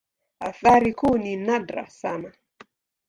[0.39, 2.33] Athari kuu ni nadra sana.